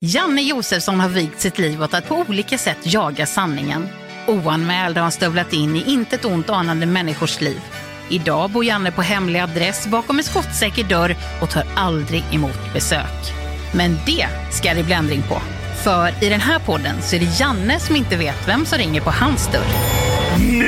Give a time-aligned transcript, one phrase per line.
[0.00, 3.88] Janne Josefsson har vigt sitt liv åt att på olika sätt jaga sanningen.
[4.26, 7.60] Oanmäld har han stövlat in i intet ont anande människors liv.
[8.08, 13.34] Idag bor Janne på hemlig adress bakom en skottsäker dörr och tar aldrig emot besök.
[13.74, 15.42] Men det ska det bli ändring på.
[15.84, 19.00] För i den här podden så är det Janne som inte vet vem som ringer
[19.00, 19.66] på hans dörr.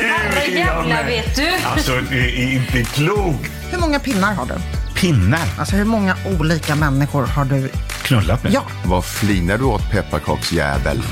[0.03, 1.49] Herrejävlar vet du!
[1.65, 3.51] Alltså, det är inte klokt.
[3.71, 4.55] Hur många pinnar har du?
[5.01, 5.49] Pinnar.
[5.59, 7.71] Alltså hur många olika människor har du?
[8.11, 8.53] Knullat med.
[8.53, 8.63] Ja.
[8.85, 11.03] Vad flinar du åt pepparkaksjävel?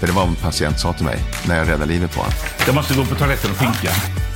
[0.00, 2.32] För det var vad en patient sa till mig när jag räddade livet på honom.
[2.66, 3.90] Jag måste gå på toaletten och pinka.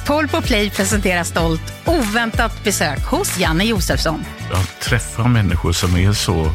[0.06, 4.24] Paul på Play presenterar stolt oväntat besök hos Janne Josefsson.
[4.50, 6.50] Jag träffar människor som är så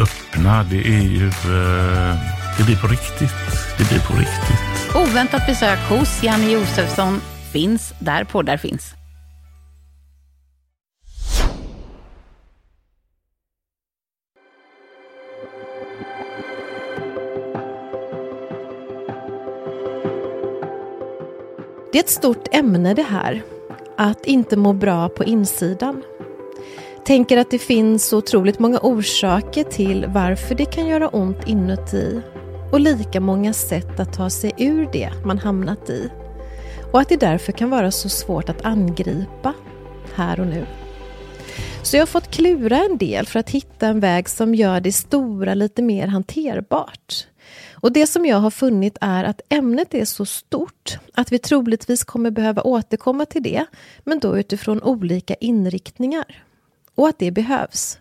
[0.00, 0.62] öppna.
[0.62, 1.26] Det är ju...
[1.28, 2.16] eh,
[2.58, 3.34] Det blir på riktigt.
[3.78, 4.94] Det blir på riktigt.
[4.94, 7.20] Oväntat besök hos Janne Josefsson
[7.52, 8.94] finns där poddar finns.
[21.92, 23.42] Det är ett stort ämne det här,
[23.96, 26.02] att inte må bra på insidan.
[27.04, 32.20] Tänker att det finns så otroligt många orsaker till varför det kan göra ont inuti
[32.72, 36.10] och lika många sätt att ta sig ur det man hamnat i.
[36.92, 39.54] Och att det därför kan vara så svårt att angripa
[40.14, 40.66] här och nu.
[41.82, 44.92] Så jag har fått klura en del för att hitta en väg som gör det
[44.92, 47.26] stora lite mer hanterbart.
[47.72, 52.04] Och det som jag har funnit är att ämnet är så stort att vi troligtvis
[52.04, 53.66] kommer behöva återkomma till det,
[54.04, 56.44] men då utifrån olika inriktningar.
[56.94, 57.98] Och att det behövs.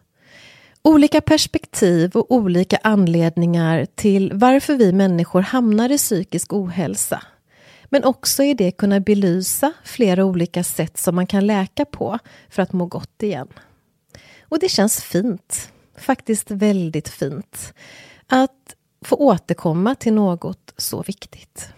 [0.82, 7.24] Olika perspektiv och olika anledningar till varför vi människor hamnar i psykisk ohälsa.
[7.90, 12.62] Men också i det kunna belysa flera olika sätt som man kan läka på för
[12.62, 13.48] att må gott igen.
[14.42, 15.72] Och det känns fint.
[15.98, 17.74] Faktiskt väldigt fint.
[18.28, 21.70] Att få återkomma till något så viktigt.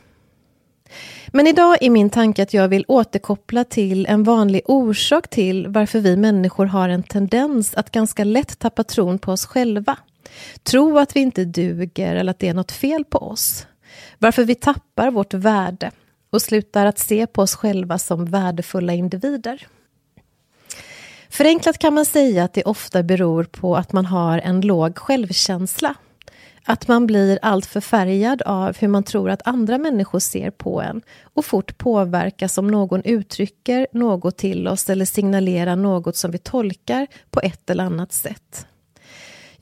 [1.28, 6.00] Men idag är min tanke att jag vill återkoppla till en vanlig orsak till varför
[6.00, 9.98] vi människor har en tendens att ganska lätt tappa tron på oss själva.
[10.64, 13.68] Tro att vi inte duger eller att det är något fel på oss.
[14.20, 15.92] Varför vi tappar vårt värde
[16.32, 19.68] och slutar att se på oss själva som värdefulla individer.
[21.30, 25.96] Förenklat kan man säga att det ofta beror på att man har en låg självkänsla.
[26.66, 31.02] Att man blir alltför färgad av hur man tror att andra människor ser på en
[31.34, 37.08] och fort påverkas om någon uttrycker något till oss eller signalerar något som vi tolkar
[37.30, 38.68] på ett eller annat sätt.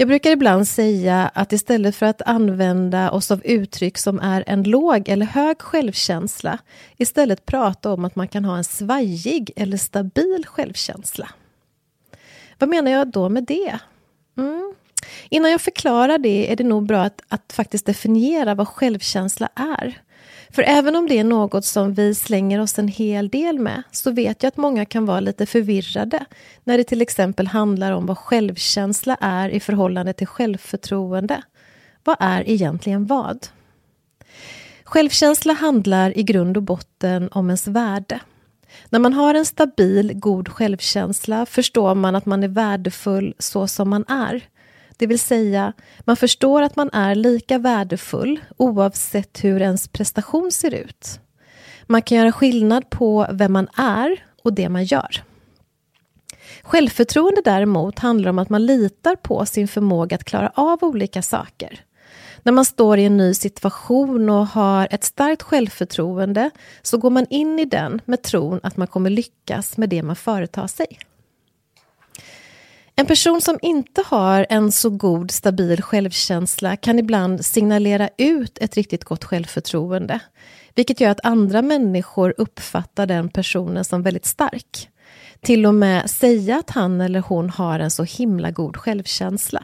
[0.01, 4.63] Jag brukar ibland säga att istället för att använda oss av uttryck som är en
[4.63, 6.59] låg eller hög självkänsla
[6.97, 11.29] istället prata om att man kan ha en svajig eller stabil självkänsla.
[12.59, 13.79] Vad menar jag då med det?
[14.37, 14.73] Mm.
[15.29, 20.01] Innan jag förklarar det är det nog bra att, att faktiskt definiera vad självkänsla är.
[20.51, 24.11] För även om det är något som vi slänger oss en hel del med så
[24.11, 26.25] vet jag att många kan vara lite förvirrade
[26.63, 31.41] när det till exempel handlar om vad självkänsla är i förhållande till självförtroende.
[32.03, 33.47] Vad är egentligen vad?
[34.83, 38.19] Självkänsla handlar i grund och botten om ens värde.
[38.89, 43.89] När man har en stabil, god självkänsla förstår man att man är värdefull så som
[43.89, 44.43] man är.
[44.99, 50.73] Det vill säga, man förstår att man är lika värdefull oavsett hur ens prestation ser
[50.73, 51.19] ut.
[51.87, 55.23] Man kan göra skillnad på vem man är och det man gör.
[56.63, 61.79] Självförtroende däremot handlar om att man litar på sin förmåga att klara av olika saker.
[62.43, 66.49] När man står i en ny situation och har ett starkt självförtroende
[66.81, 70.15] så går man in i den med tron att man kommer lyckas med det man
[70.15, 70.99] företar sig.
[72.99, 78.75] En person som inte har en så god, stabil självkänsla kan ibland signalera ut ett
[78.75, 80.19] riktigt gott självförtroende,
[80.75, 84.89] vilket gör att andra människor uppfattar den personen som väldigt stark.
[85.41, 89.63] Till och med säga att han eller hon har en så himla god självkänsla.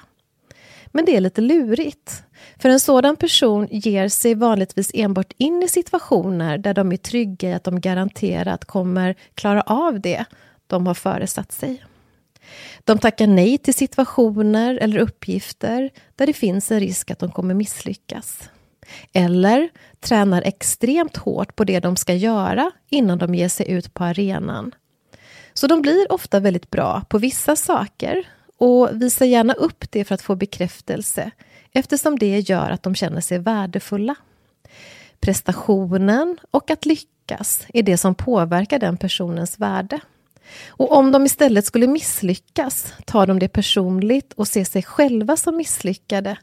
[0.88, 2.24] Men det är lite lurigt,
[2.60, 7.50] för en sådan person ger sig vanligtvis enbart in i situationer där de är trygga
[7.50, 10.26] i att de garanterat kommer klara av det
[10.68, 11.82] de har föresatt sig.
[12.84, 17.54] De tackar nej till situationer eller uppgifter där det finns en risk att de kommer
[17.54, 18.50] misslyckas.
[19.14, 19.70] Eller
[20.00, 24.76] tränar extremt hårt på det de ska göra innan de ger sig ut på arenan.
[25.54, 28.28] Så de blir ofta väldigt bra på vissa saker
[28.58, 31.32] och visar gärna upp det för att få bekräftelse
[31.72, 34.16] eftersom det gör att de känner sig värdefulla.
[35.20, 40.00] Prestationen och att lyckas är det som påverkar den personens värde.
[40.68, 45.58] Och om de istället skulle misslyckas tar de det personligt och ser sig själva som
[45.58, 46.38] misslyckade.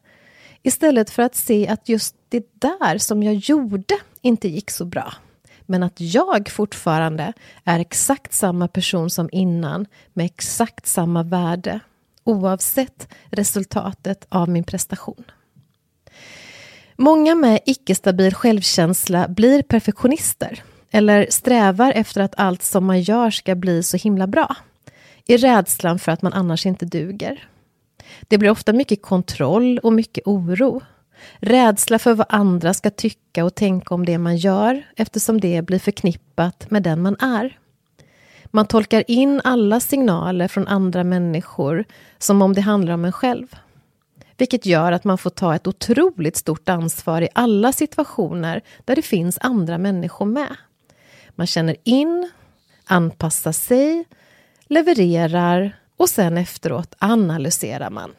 [0.62, 5.14] Istället för att se att just det där som jag gjorde inte gick så bra.
[5.66, 7.32] Men att jag fortfarande
[7.64, 11.80] är exakt samma person som innan med exakt samma värde
[12.24, 15.24] oavsett resultatet av min prestation.
[16.96, 20.62] Många med icke-stabil självkänsla blir perfektionister
[20.92, 24.56] eller strävar efter att allt som man gör ska bli så himla bra
[25.26, 27.48] i rädslan för att man annars inte duger.
[28.28, 30.82] Det blir ofta mycket kontroll och mycket oro.
[31.36, 35.78] Rädsla för vad andra ska tycka och tänka om det man gör eftersom det blir
[35.78, 37.58] förknippat med den man är.
[38.46, 41.84] Man tolkar in alla signaler från andra människor
[42.18, 43.56] som om det handlar om en själv.
[44.36, 49.02] Vilket gör att man får ta ett otroligt stort ansvar i alla situationer där det
[49.02, 50.56] finns andra människor med.
[51.42, 52.30] Man känner in,
[52.84, 54.04] anpassar sig,
[54.66, 58.10] levererar och sen efteråt analyserar man.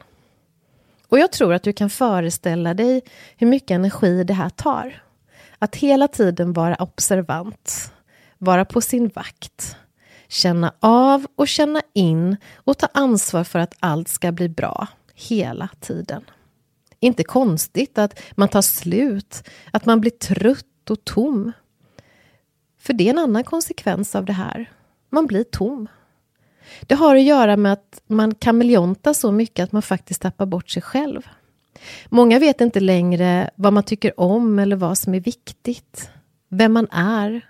[1.08, 3.02] Och jag tror att du kan föreställa dig
[3.38, 5.04] hur mycket energi det här tar.
[5.60, 7.92] Att hela tiden vara observant,
[8.38, 9.75] vara på sin vakt,
[10.28, 15.70] känna av och känna in och ta ansvar för att allt ska bli bra hela
[15.80, 16.24] tiden.
[17.00, 21.52] Inte konstigt att man tar slut, att man blir trött och tom.
[22.83, 24.71] För det är en annan konsekvens av det här.
[25.09, 25.88] Man blir tom.
[26.81, 30.69] Det har att göra med att man kameleontar så mycket att man faktiskt tappar bort
[30.69, 31.27] sig själv.
[32.09, 36.09] Många vet inte längre vad man tycker om eller vad som är viktigt,
[36.50, 37.50] vem man är.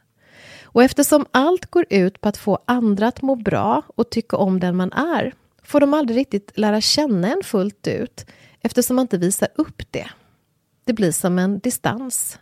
[0.63, 4.59] Och eftersom allt går ut på att få andra att må bra och tycka om
[4.59, 5.33] den man är
[5.63, 8.25] får de aldrig riktigt lära känna en fullt ut
[8.62, 10.09] eftersom man inte visar upp det.
[10.86, 12.39] Det blir som en distans.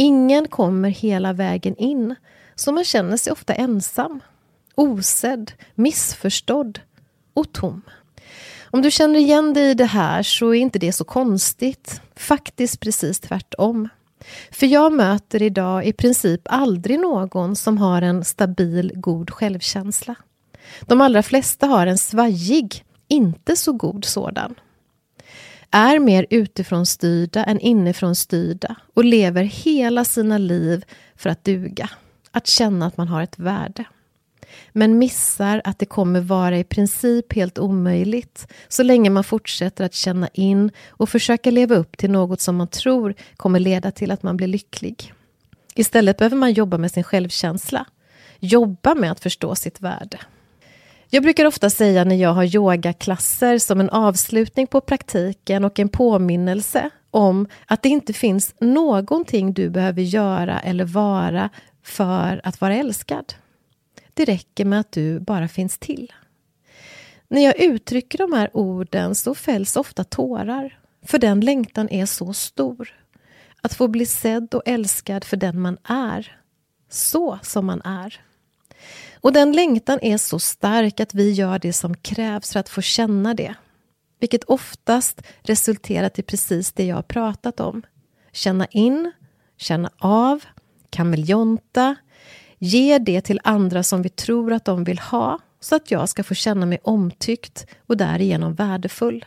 [0.00, 2.14] Ingen kommer hela vägen in,
[2.54, 4.20] så man känner sig ofta ensam
[4.74, 6.80] osedd, missförstådd
[7.34, 7.82] och tom.
[8.70, 12.00] Om du känner igen dig i det här så är inte det så konstigt.
[12.16, 13.88] Faktiskt precis tvärtom.
[14.50, 20.14] För jag möter idag i princip aldrig någon som har en stabil, god självkänsla.
[20.80, 24.54] De allra flesta har en svajig, inte så god sådan.
[25.70, 30.84] Är mer utifrån styrda än inifrån styrda och lever hela sina liv
[31.16, 31.90] för att duga.
[32.30, 33.84] Att känna att man har ett värde
[34.72, 39.94] men missar att det kommer vara i princip helt omöjligt så länge man fortsätter att
[39.94, 44.22] känna in och försöka leva upp till något som man tror kommer leda till att
[44.22, 45.12] man blir lycklig.
[45.74, 47.86] Istället behöver man jobba med sin självkänsla.
[48.38, 50.18] Jobba med att förstå sitt värde.
[51.12, 55.88] Jag brukar ofta säga när jag har yogaklasser som en avslutning på praktiken och en
[55.88, 61.50] påminnelse om att det inte finns någonting du behöver göra eller vara
[61.82, 63.34] för att vara älskad.
[64.14, 66.12] Det räcker med att du bara finns till.
[67.28, 72.32] När jag uttrycker de här orden så fälls ofta tårar, för den längtan är så
[72.32, 72.94] stor.
[73.62, 76.36] Att få bli sedd och älskad för den man är,
[76.88, 78.20] så som man är.
[79.20, 82.80] Och den längtan är så stark att vi gör det som krävs för att få
[82.82, 83.54] känna det.
[84.20, 87.82] Vilket oftast resulterat i precis det jag har pratat om.
[88.32, 89.12] Känna in,
[89.56, 90.44] känna av,
[90.90, 91.96] kameleonta,
[92.62, 96.24] Ge det till andra som vi tror att de vill ha så att jag ska
[96.24, 99.24] få känna mig omtyckt och därigenom värdefull.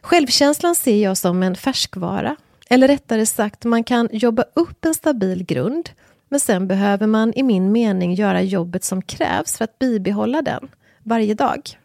[0.00, 2.36] Självkänslan ser jag som en färskvara.
[2.68, 5.90] Eller rättare sagt, man kan jobba upp en stabil grund
[6.32, 10.68] men sen behöver man i min mening göra jobbet som krävs för att bibehålla den
[11.02, 11.78] varje dag.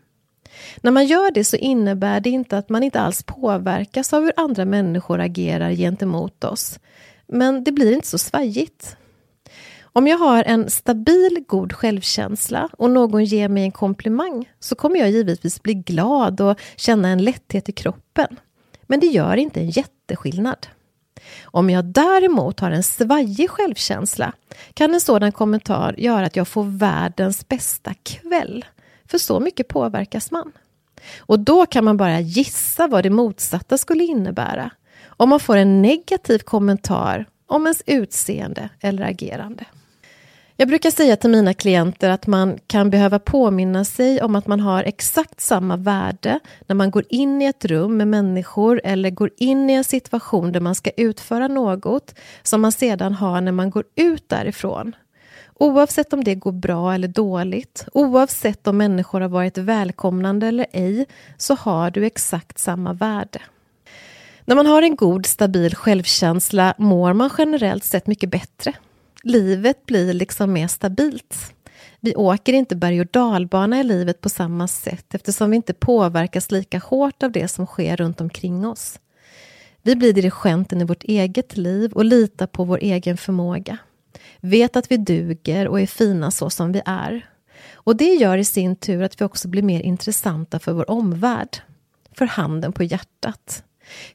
[0.82, 4.34] När man gör det så innebär det inte att man inte alls påverkas av hur
[4.36, 6.80] andra människor agerar gentemot oss.
[7.27, 8.98] Men det blir inte så svajigt.
[9.82, 15.00] Om jag har en stabil, god självkänsla och någon ger mig en komplimang så kommer
[15.00, 18.39] jag givetvis bli glad och känna en lätthet i kroppen.
[18.82, 20.68] Men det gör inte en jätteskillnad.
[21.44, 24.34] Om jag däremot har en svajig självkänsla
[24.74, 28.66] kan en sådan kommentar göra att jag får världens bästa kväll.
[29.06, 30.52] För så mycket påverkas man.
[31.20, 34.72] Och då kan man bara gissa vad det motsatta skulle innebära
[35.08, 39.66] om man får en negativ kommentar om ens utseende eller agerande.
[40.60, 44.60] Jag brukar säga till mina klienter att man kan behöva påminna sig om att man
[44.60, 49.30] har exakt samma värde när man går in i ett rum med människor eller går
[49.38, 53.70] in i en situation där man ska utföra något som man sedan har när man
[53.70, 54.96] går ut därifrån.
[55.54, 61.06] Oavsett om det går bra eller dåligt, oavsett om människor har varit välkomnande eller ej,
[61.38, 63.40] så har du exakt samma värde.
[64.46, 68.74] När man har en god, stabil självkänsla mår man generellt sett mycket bättre
[69.28, 71.54] livet blir liksom mer stabilt.
[72.00, 76.52] Vi åker inte berg och dalbana i livet på samma sätt eftersom vi inte påverkas
[76.52, 79.00] lika hårt av det som sker runt omkring oss.
[79.82, 83.78] Vi blir dirigenten i vårt eget liv och litar på vår egen förmåga.
[84.40, 87.30] Vet att vi duger och är fina så som vi är.
[87.74, 91.58] Och det gör i sin tur att vi också blir mer intressanta för vår omvärld.
[92.12, 93.64] För handen på hjärtat.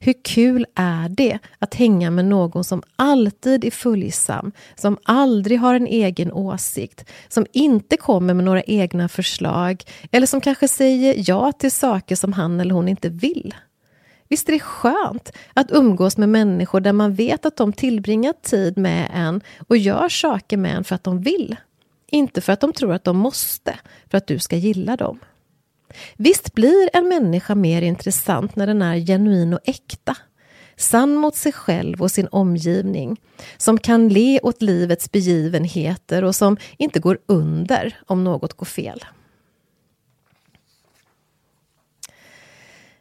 [0.00, 5.74] Hur kul är det att hänga med någon som alltid är följsam, som aldrig har
[5.74, 11.52] en egen åsikt, som inte kommer med några egna förslag eller som kanske säger ja
[11.52, 13.54] till saker som han eller hon inte vill?
[14.28, 18.78] Visst är det skönt att umgås med människor där man vet att de tillbringar tid
[18.78, 21.56] med en och gör saker med en för att de vill?
[22.10, 23.78] Inte för att de tror att de måste,
[24.10, 25.18] för att du ska gilla dem.
[26.16, 30.16] Visst blir en människa mer intressant när den är genuin och äkta.
[30.76, 33.20] Sann mot sig själv och sin omgivning.
[33.56, 39.04] Som kan le åt livets begivenheter och som inte går under om något går fel.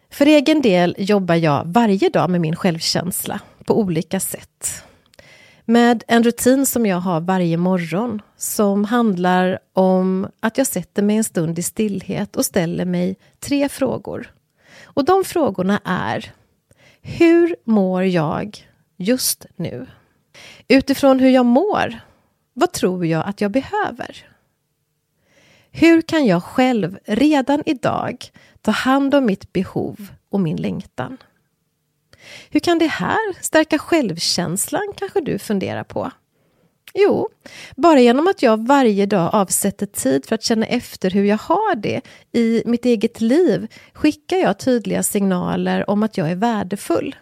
[0.10, 4.84] För egen del jobbar jag varje dag med min självkänsla på olika sätt.
[5.72, 11.18] Med en rutin som jag har varje morgon som handlar om att jag sätter mig
[11.18, 14.34] en stund i stillhet och ställer mig tre frågor.
[14.84, 16.34] Och de frågorna är
[17.02, 19.88] Hur mår jag just nu?
[20.68, 22.00] Utifrån hur jag mår,
[22.54, 24.28] vad tror jag att jag behöver?
[25.72, 28.26] Hur kan jag själv redan idag
[28.62, 31.18] ta hand om mitt behov och min längtan?
[32.50, 36.12] Hur kan det här stärka självkänslan, kanske du funderar på?
[36.94, 37.30] Jo,
[37.76, 41.76] bara genom att jag varje dag avsätter tid för att känna efter hur jag har
[41.76, 42.02] det
[42.32, 47.16] i mitt eget liv skickar jag tydliga signaler om att jag är värdefull.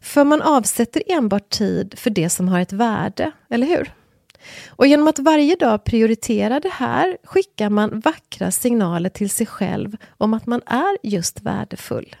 [0.00, 3.92] För man avsätter enbart tid för det som har ett värde, eller hur?
[4.68, 9.96] Och genom att varje dag prioritera det här skickar man vackra signaler till sig själv
[10.18, 12.16] om att man är just värdefull.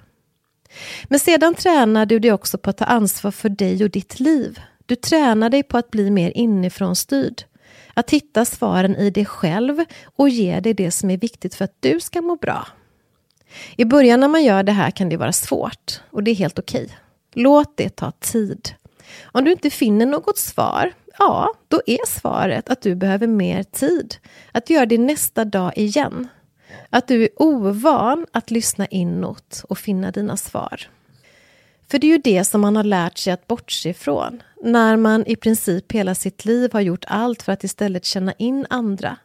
[1.04, 4.60] Men sedan tränar du dig också på att ta ansvar för dig och ditt liv.
[4.86, 7.42] Du tränar dig på att bli mer inifrån styrd.
[7.94, 9.84] Att hitta svaren i dig själv
[10.16, 12.66] och ge dig det som är viktigt för att du ska må bra.
[13.76, 16.58] I början när man gör det här kan det vara svårt och det är helt
[16.58, 16.88] okej.
[17.34, 18.70] Låt det ta tid.
[19.22, 24.16] Om du inte finner något svar, ja, då är svaret att du behöver mer tid.
[24.52, 26.28] Att göra det nästa dag igen.
[26.90, 30.88] Att du är ovan att lyssna inåt och finna dina svar.
[31.90, 35.26] För det är ju det som man har lärt sig att bortse ifrån när man
[35.26, 39.16] i princip hela sitt liv har gjort allt för att istället känna in andra.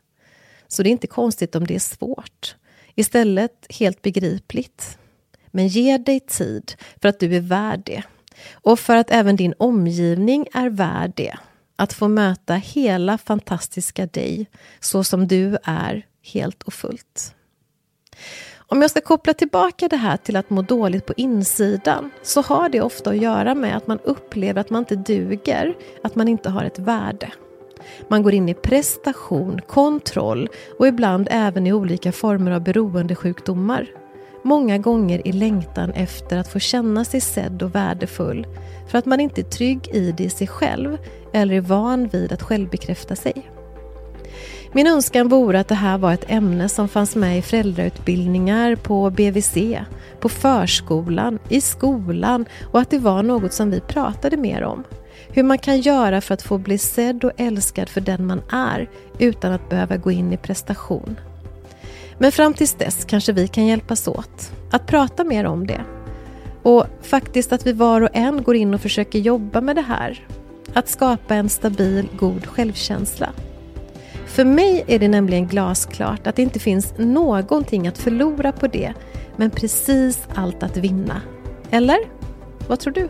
[0.68, 2.56] Så det är inte konstigt om det är svårt.
[2.96, 4.98] Istället helt begripligt.
[5.48, 8.04] Men ge dig tid för att du är värd det.
[8.52, 11.38] Och för att även din omgivning är värd det.
[11.76, 14.48] Att få möta hela fantastiska dig
[14.80, 17.36] så som du är helt och fullt.
[18.70, 22.70] Om jag ska koppla tillbaka det här till att må dåligt på insidan så har
[22.70, 26.50] det ofta att göra med att man upplever att man inte duger, att man inte
[26.50, 27.32] har ett värde.
[28.08, 33.88] Man går in i prestation, kontroll och ibland även i olika former av beroendesjukdomar.
[34.44, 38.48] Många gånger i längtan efter att få känna sig sedd och värdefull
[38.88, 40.98] för att man inte är trygg i det i sig själv
[41.34, 43.57] eller är van vid att självbekräfta sig.
[44.72, 49.10] Min önskan vore att det här var ett ämne som fanns med i föräldrautbildningar, på
[49.10, 49.58] BVC,
[50.20, 54.84] på förskolan, i skolan och att det var något som vi pratade mer om.
[55.30, 58.90] Hur man kan göra för att få bli sedd och älskad för den man är
[59.20, 61.20] utan att behöva gå in i prestation.
[62.18, 65.82] Men fram tills dess kanske vi kan hjälpas åt att prata mer om det.
[66.64, 70.28] Och faktiskt att vi var och en går in och försöker jobba med det här.
[70.74, 73.30] Att skapa en stabil, god självkänsla.
[74.28, 78.94] För mig är det nämligen glasklart att det inte finns någonting att förlora på det,
[79.36, 81.22] men precis allt att vinna.
[81.70, 81.98] Eller?
[82.68, 83.10] Vad tror du?